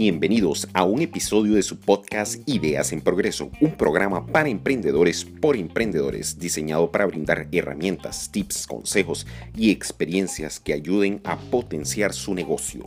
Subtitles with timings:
[0.00, 5.56] Bienvenidos a un episodio de su podcast Ideas en Progreso, un programa para emprendedores por
[5.56, 12.86] emprendedores diseñado para brindar herramientas, tips, consejos y experiencias que ayuden a potenciar su negocio.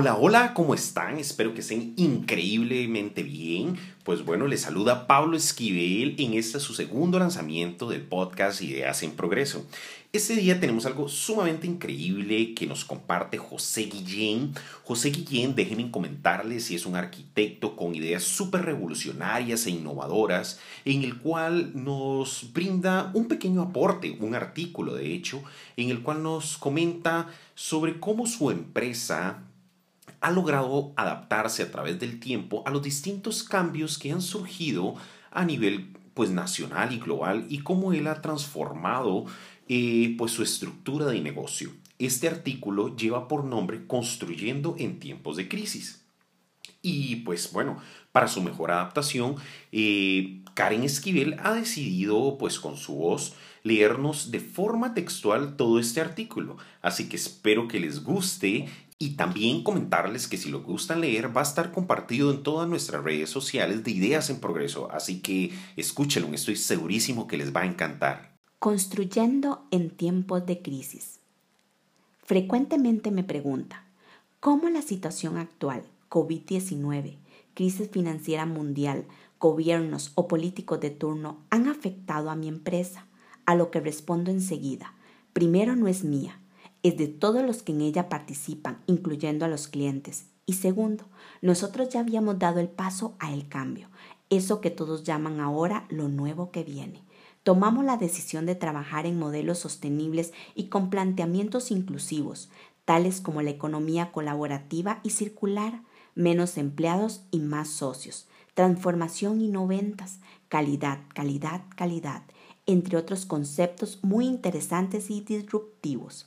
[0.00, 1.18] Hola, hola, ¿cómo están?
[1.18, 3.76] Espero que estén increíblemente bien.
[4.04, 9.16] Pues bueno, les saluda Pablo Esquivel en este su segundo lanzamiento del podcast Ideas en
[9.16, 9.66] Progreso.
[10.12, 14.54] Este día tenemos algo sumamente increíble que nos comparte José Guillén.
[14.84, 21.02] José Guillén, déjenme comentarles si es un arquitecto con ideas súper revolucionarias e innovadoras, en
[21.02, 25.42] el cual nos brinda un pequeño aporte, un artículo de hecho,
[25.76, 29.47] en el cual nos comenta sobre cómo su empresa
[30.20, 34.94] ha logrado adaptarse a través del tiempo a los distintos cambios que han surgido
[35.30, 39.26] a nivel pues nacional y global y cómo él ha transformado
[39.68, 41.70] eh, pues su estructura de negocio.
[41.98, 46.04] Este artículo lleva por nombre Construyendo en tiempos de crisis.
[46.82, 47.78] Y pues bueno,
[48.12, 49.36] para su mejor adaptación,
[49.72, 56.00] eh, Karen Esquivel ha decidido pues con su voz leernos de forma textual todo este
[56.00, 56.56] artículo.
[56.82, 58.68] Así que espero que les guste
[58.98, 63.04] y también comentarles que si lo gustan leer va a estar compartido en todas nuestras
[63.04, 67.66] redes sociales de Ideas en Progreso, así que escúchenlo, estoy segurísimo que les va a
[67.66, 68.34] encantar.
[68.58, 71.20] Construyendo en tiempos de crisis.
[72.24, 73.84] Frecuentemente me pregunta,
[74.40, 77.18] ¿cómo la situación actual, COVID-19,
[77.54, 79.04] crisis financiera mundial,
[79.38, 83.06] gobiernos o políticos de turno han afectado a mi empresa?
[83.46, 84.92] A lo que respondo enseguida,
[85.32, 86.40] primero no es mía,
[86.96, 90.26] de todos los que en ella participan, incluyendo a los clientes.
[90.46, 91.04] Y segundo,
[91.42, 93.88] nosotros ya habíamos dado el paso a el cambio,
[94.30, 97.02] eso que todos llaman ahora lo nuevo que viene.
[97.42, 102.50] Tomamos la decisión de trabajar en modelos sostenibles y con planteamientos inclusivos,
[102.84, 105.82] tales como la economía colaborativa y circular,
[106.14, 112.22] menos empleados y más socios, transformación y no ventas, calidad, calidad, calidad,
[112.66, 116.26] entre otros conceptos muy interesantes y disruptivos.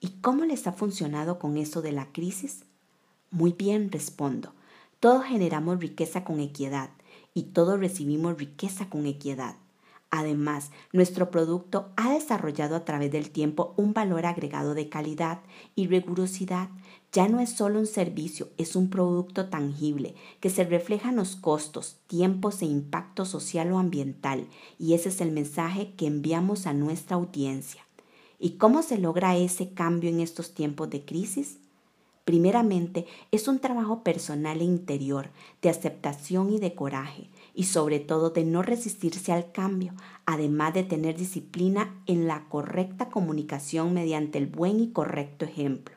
[0.00, 2.64] ¿Y cómo les ha funcionado con eso de la crisis?
[3.30, 4.52] Muy bien, respondo.
[5.00, 6.90] Todos generamos riqueza con equidad
[7.34, 9.56] y todos recibimos riqueza con equidad.
[10.10, 15.40] Además, nuestro producto ha desarrollado a través del tiempo un valor agregado de calidad
[15.74, 16.70] y rigurosidad.
[17.12, 21.36] Ya no es solo un servicio, es un producto tangible que se refleja en los
[21.36, 24.46] costos, tiempos e impacto social o ambiental,
[24.78, 27.87] y ese es el mensaje que enviamos a nuestra audiencia.
[28.38, 31.58] ¿Y cómo se logra ese cambio en estos tiempos de crisis?
[32.24, 35.30] Primeramente, es un trabajo personal e interior,
[35.62, 39.94] de aceptación y de coraje, y sobre todo de no resistirse al cambio,
[40.26, 45.96] además de tener disciplina en la correcta comunicación mediante el buen y correcto ejemplo.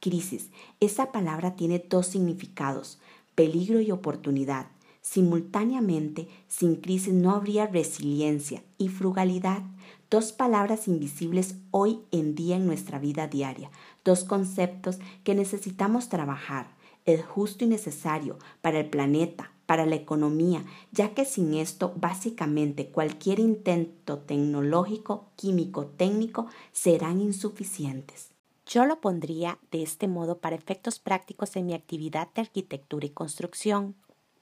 [0.00, 0.48] Crisis.
[0.80, 2.98] Esa palabra tiene dos significados,
[3.34, 4.68] peligro y oportunidad.
[5.10, 9.62] Simultáneamente, sin crisis no habría resiliencia y frugalidad
[10.10, 13.70] dos palabras invisibles hoy en día en nuestra vida diaria,
[14.04, 16.76] dos conceptos que necesitamos trabajar,
[17.06, 22.90] el justo y necesario para el planeta, para la economía, ya que sin esto básicamente
[22.90, 28.28] cualquier intento tecnológico, químico, técnico serán insuficientes.
[28.66, 33.10] Yo lo pondría de este modo para efectos prácticos en mi actividad de arquitectura y
[33.10, 33.94] construcción.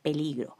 [0.06, 0.56] Peligro.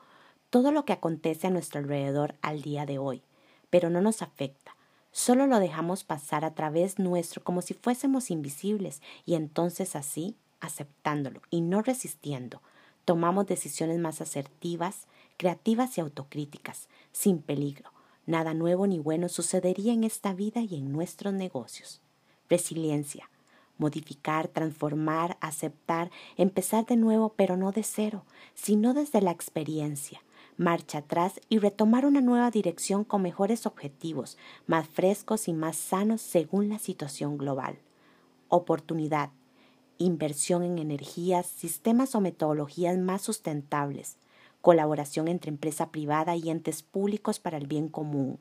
[0.51, 3.23] Todo lo que acontece a nuestro alrededor al día de hoy,
[3.71, 4.75] pero no nos afecta
[5.17, 11.41] Solo lo dejamos pasar a través nuestro como si fuésemos invisibles y entonces así, aceptándolo
[11.49, 12.61] y no resistiendo,
[13.06, 15.06] tomamos decisiones más asertivas,
[15.39, 17.93] creativas y autocríticas, sin peligro.
[18.27, 22.03] Nada nuevo ni bueno sucedería en esta vida y en nuestros negocios.
[22.51, 23.31] Resiliencia.
[23.78, 30.22] Modificar, transformar, aceptar, empezar de nuevo, pero no de cero, sino desde la experiencia,
[30.56, 36.23] marcha atrás y retomar una nueva dirección con mejores objetivos, más frescos y más sanos
[36.23, 37.78] según la situación global.
[38.49, 39.31] Oportunidad.
[39.99, 44.19] Inversión en energías, sistemas o metodologías más sustentables.
[44.61, 48.38] Colaboración entre empresa privada y entes públicos para el bien común.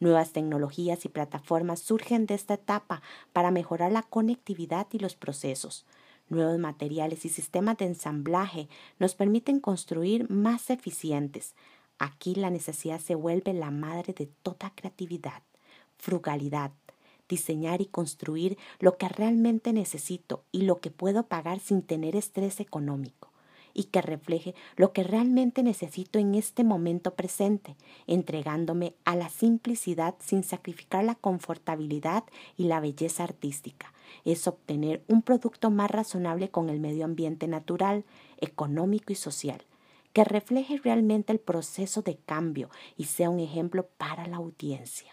[0.00, 3.02] Nuevas tecnologías y plataformas surgen de esta etapa
[3.32, 5.86] para mejorar la conectividad y los procesos
[6.30, 8.68] Nuevos materiales y sistemas de ensamblaje
[8.98, 11.54] nos permiten construir más eficientes.
[11.98, 15.42] Aquí la necesidad se vuelve la madre de toda creatividad,
[15.98, 16.72] frugalidad,
[17.28, 22.58] diseñar y construir lo que realmente necesito y lo que puedo pagar sin tener estrés
[22.58, 23.33] económico.
[23.74, 27.76] Y que refleje lo que realmente necesito en este momento presente,
[28.06, 32.24] entregándome a la simplicidad sin sacrificar la confortabilidad
[32.56, 33.92] y la belleza artística.
[34.24, 38.04] Es obtener un producto más razonable con el medio ambiente natural,
[38.38, 39.62] económico y social,
[40.12, 45.12] que refleje realmente el proceso de cambio y sea un ejemplo para la audiencia.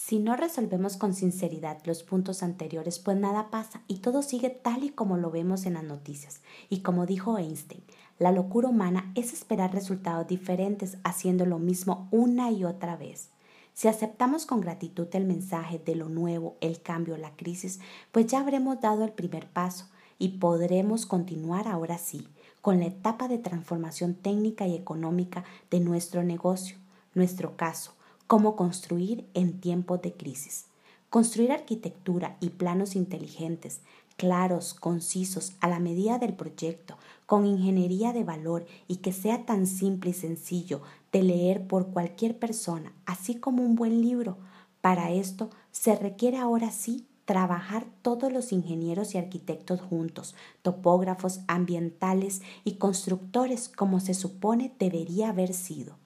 [0.00, 4.84] Si no resolvemos con sinceridad los puntos anteriores, pues nada pasa y todo sigue tal
[4.84, 6.40] y como lo vemos en las noticias.
[6.70, 7.82] Y como dijo Einstein,
[8.20, 13.30] la locura humana es esperar resultados diferentes haciendo lo mismo una y otra vez.
[13.74, 17.80] Si aceptamos con gratitud el mensaje de lo nuevo, el cambio, la crisis,
[18.12, 22.28] pues ya habremos dado el primer paso y podremos continuar ahora sí
[22.62, 26.76] con la etapa de transformación técnica y económica de nuestro negocio,
[27.14, 27.97] nuestro caso,
[28.28, 30.66] cómo construir en tiempos de crisis.
[31.08, 33.80] Construir arquitectura y planos inteligentes,
[34.18, 39.66] claros, concisos, a la medida del proyecto, con ingeniería de valor y que sea tan
[39.66, 44.36] simple y sencillo de leer por cualquier persona, así como un buen libro.
[44.82, 52.42] Para esto se requiere ahora sí trabajar todos los ingenieros y arquitectos juntos, topógrafos ambientales
[52.62, 55.96] y constructores como se supone debería haber sido.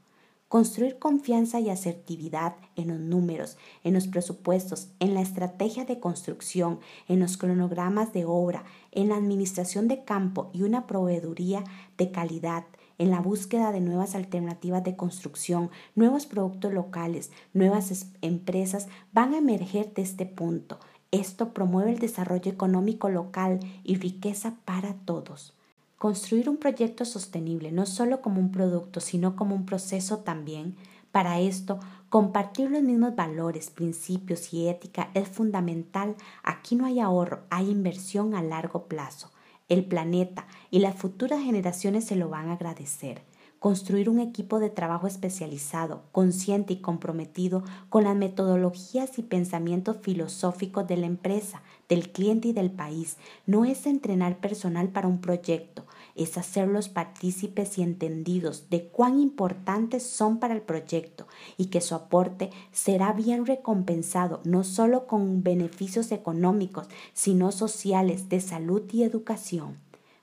[0.52, 6.78] Construir confianza y asertividad en los números, en los presupuestos, en la estrategia de construcción,
[7.08, 11.64] en los cronogramas de obra, en la administración de campo y una proveeduría
[11.96, 12.66] de calidad,
[12.98, 19.38] en la búsqueda de nuevas alternativas de construcción, nuevos productos locales, nuevas empresas van a
[19.38, 20.78] emerger de este punto.
[21.12, 25.54] Esto promueve el desarrollo económico local y riqueza para todos.
[26.02, 30.74] Construir un proyecto sostenible no solo como un producto, sino como un proceso también.
[31.12, 31.78] Para esto,
[32.08, 36.16] compartir los mismos valores, principios y ética es fundamental.
[36.42, 39.30] Aquí no hay ahorro, hay inversión a largo plazo.
[39.68, 43.22] El planeta y las futuras generaciones se lo van a agradecer
[43.62, 50.88] construir un equipo de trabajo especializado, consciente y comprometido con las metodologías y pensamientos filosóficos
[50.88, 51.62] de la empresa,
[51.92, 53.18] del cliente y del país.
[53.44, 55.84] No es entrenar personal para un proyecto,
[56.14, 61.26] es hacerlos partícipes y entendidos de cuán importantes son para el proyecto
[61.58, 68.40] y que su aporte será bien recompensado no solo con beneficios económicos, sino sociales, de
[68.40, 69.76] salud y educación.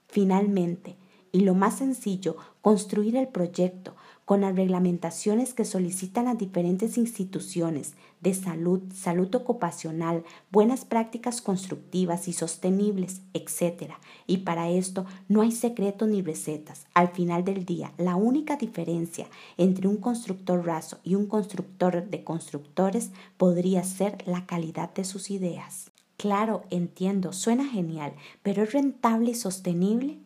[0.07, 0.95] Finalmente,
[1.31, 3.95] y lo más sencillo, construir el proyecto
[4.29, 12.27] con las reglamentaciones que solicitan las diferentes instituciones de salud, salud ocupacional, buenas prácticas constructivas
[12.27, 13.93] y sostenibles, etc.
[14.27, 16.85] Y para esto no hay secretos ni recetas.
[16.93, 19.25] Al final del día, la única diferencia
[19.57, 25.31] entre un constructor raso y un constructor de constructores podría ser la calidad de sus
[25.31, 25.89] ideas.
[26.17, 30.19] Claro, entiendo, suena genial, pero ¿es rentable y sostenible?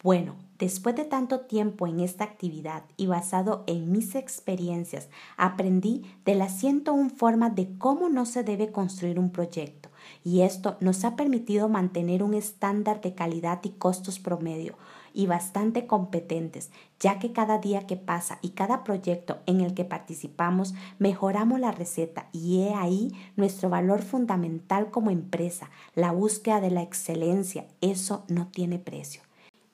[0.00, 6.34] Bueno, después de tanto tiempo en esta actividad y basado en mis experiencias, aprendí de
[6.34, 9.90] las 101 formas de cómo no se debe construir un proyecto.
[10.24, 14.76] Y esto nos ha permitido mantener un estándar de calidad y costos promedio
[15.12, 16.70] y bastante competentes,
[17.00, 21.72] ya que cada día que pasa y cada proyecto en el que participamos mejoramos la
[21.72, 22.28] receta.
[22.32, 28.48] Y he ahí nuestro valor fundamental como empresa, la búsqueda de la excelencia, eso no
[28.48, 29.25] tiene precio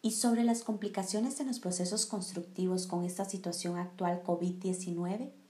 [0.03, 5.42] y sobre las complicaciones en los procesos constructivos con esta situación actual COVID-19?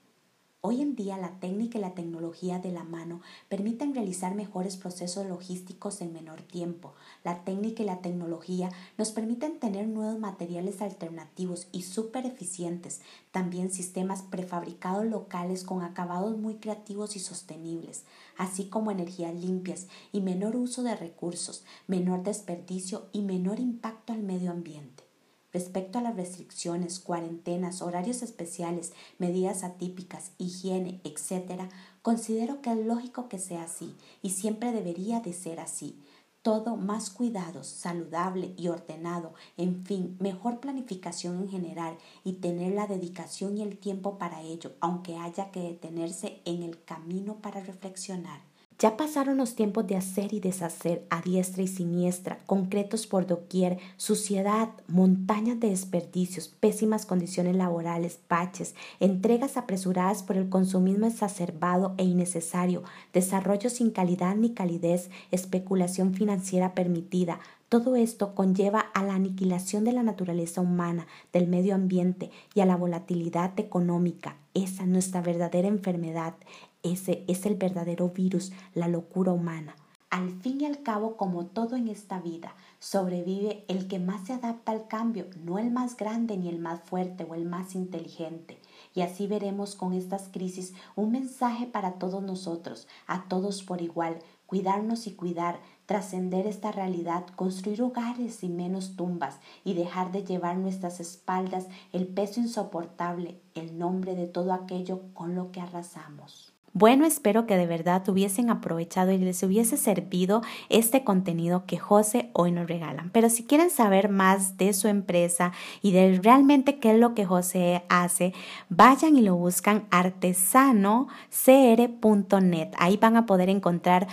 [0.65, 5.27] Hoy en día la técnica y la tecnología de la mano permiten realizar mejores procesos
[5.27, 6.95] logísticos en menor tiempo.
[7.25, 13.01] La técnica y la tecnología nos permiten tener nuevos materiales alternativos y súper eficientes,
[13.33, 18.05] también sistemas prefabricados locales con acabados muy creativos y sostenibles,
[18.37, 24.23] así como energías limpias y menor uso de recursos, menor desperdicio y menor impacto al
[24.23, 25.12] medio ambiente.
[25.53, 33.29] Respecto a las restricciones, cuarentenas, horarios especiales, medidas atípicas, higiene, etc., considero que es lógico
[33.29, 36.03] que sea así y siempre debería de ser así.
[36.41, 42.89] Todo más cuidados, saludable y ordenado, en fin, mejor planificación en general y tener la
[42.89, 48.52] dedicación y el tiempo para ello, aunque haya que detenerse en el camino para reflexionar.
[48.83, 53.79] Ya pasaron los tiempos de hacer y deshacer a diestra y siniestra, concretos por doquier,
[53.97, 62.03] suciedad, montañas de desperdicios, pésimas condiciones laborales, baches, entregas apresuradas por el consumismo exacerbado e
[62.03, 67.39] innecesario, desarrollo sin calidad ni calidez, especulación financiera permitida,
[67.73, 72.67] todo esto conlleva a la aniquilación de la naturaleza humana, del medio ambiente y a
[72.67, 74.37] la volatilidad económica.
[74.53, 76.35] Esa es nuestra verdadera enfermedad.
[76.83, 79.75] Ese es el verdadero virus, la locura humana.
[80.11, 84.35] Al fin y al cabo, como todo en esta vida, sobrevive el que más se
[84.35, 88.59] adapta al cambio, no el más grande ni el más fuerte o el más inteligente.
[88.95, 94.19] Y así veremos con estas crisis un mensaje para todos nosotros, a todos por igual,
[94.45, 100.57] cuidarnos y cuidar, trascender esta realidad, construir hogares y menos tumbas y dejar de llevar
[100.57, 106.53] nuestras espaldas el peso insoportable, el nombre de todo aquello con lo que arrasamos.
[106.75, 112.31] Bueno, espero que de verdad hubiesen aprovechado y les hubiese servido este contenido que José
[112.33, 113.11] hoy nos regalan.
[113.11, 117.27] Pero si quieren saber más de su empresa y de realmente qué es lo que
[117.27, 118.33] José hace,
[118.71, 122.69] vayan y lo buscan artesanocr.net.
[122.79, 124.09] Ahí van a poder encontrar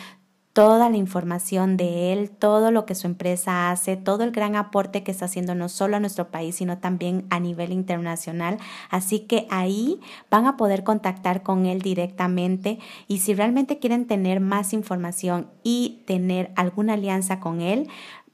[0.53, 5.03] toda la información de él, todo lo que su empresa hace, todo el gran aporte
[5.03, 8.57] que está haciendo no solo a nuestro país, sino también a nivel internacional.
[8.89, 14.39] Así que ahí van a poder contactar con él directamente y si realmente quieren tener
[14.39, 17.87] más información y tener alguna alianza con él,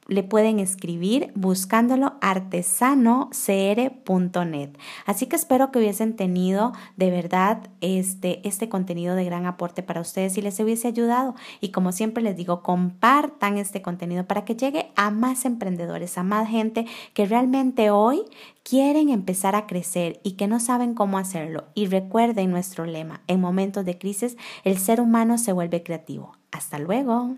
[0.08, 4.70] le pueden escribir buscándolo artesanocr.net.
[5.06, 10.02] Así que espero que hubiesen tenido de verdad este, este contenido de gran aporte para
[10.02, 11.36] ustedes y les hubiese ayudado.
[11.60, 16.24] Y como siempre les digo, compartan este contenido para que llegue a más emprendedores, a
[16.24, 18.22] más gente que realmente hoy
[18.64, 21.66] quieren empezar a crecer y que no saben cómo hacerlo.
[21.74, 26.34] Y recuerden nuestro lema, en momentos de crisis el ser humano se vuelve creativo.
[26.52, 27.36] Hasta luego.